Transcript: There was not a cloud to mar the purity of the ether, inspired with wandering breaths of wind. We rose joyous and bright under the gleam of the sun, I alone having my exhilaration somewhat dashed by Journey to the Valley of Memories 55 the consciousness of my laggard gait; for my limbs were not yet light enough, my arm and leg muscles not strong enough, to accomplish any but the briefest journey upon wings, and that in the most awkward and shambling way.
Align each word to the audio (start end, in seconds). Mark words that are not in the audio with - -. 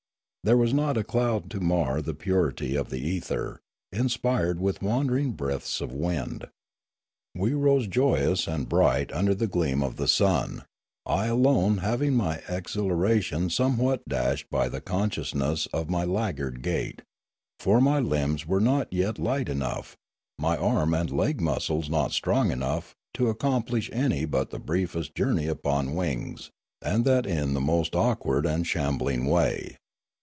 There 0.43 0.57
was 0.57 0.73
not 0.73 0.97
a 0.97 1.03
cloud 1.03 1.51
to 1.51 1.59
mar 1.59 2.01
the 2.01 2.15
purity 2.15 2.75
of 2.75 2.89
the 2.89 2.97
ether, 2.97 3.59
inspired 3.91 4.59
with 4.59 4.81
wandering 4.81 5.33
breaths 5.33 5.79
of 5.81 5.93
wind. 5.93 6.47
We 7.35 7.53
rose 7.53 7.85
joyous 7.85 8.47
and 8.47 8.67
bright 8.67 9.11
under 9.13 9.35
the 9.35 9.45
gleam 9.45 9.83
of 9.83 9.97
the 9.97 10.07
sun, 10.07 10.65
I 11.05 11.27
alone 11.27 11.77
having 11.77 12.15
my 12.15 12.41
exhilaration 12.49 13.51
somewhat 13.51 14.03
dashed 14.09 14.49
by 14.49 14.61
Journey 14.63 14.69
to 14.71 14.79
the 14.79 14.91
Valley 14.91 15.01
of 15.03 15.11
Memories 15.11 15.23
55 15.25 15.35
the 15.35 15.45
consciousness 15.45 15.79
of 15.79 15.89
my 15.91 16.05
laggard 16.05 16.61
gait; 16.63 17.01
for 17.59 17.79
my 17.79 17.99
limbs 17.99 18.47
were 18.47 18.59
not 18.59 18.91
yet 18.91 19.19
light 19.19 19.47
enough, 19.47 19.95
my 20.39 20.57
arm 20.57 20.95
and 20.95 21.11
leg 21.11 21.39
muscles 21.39 21.87
not 21.87 22.13
strong 22.13 22.49
enough, 22.51 22.95
to 23.13 23.29
accomplish 23.29 23.91
any 23.93 24.25
but 24.25 24.49
the 24.49 24.57
briefest 24.57 25.13
journey 25.13 25.45
upon 25.45 25.93
wings, 25.93 26.49
and 26.81 27.05
that 27.05 27.27
in 27.27 27.53
the 27.53 27.61
most 27.61 27.95
awkward 27.95 28.47
and 28.47 28.65
shambling 28.65 29.27
way. 29.27 29.77